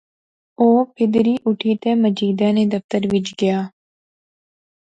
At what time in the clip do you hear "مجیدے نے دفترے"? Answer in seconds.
2.03-3.07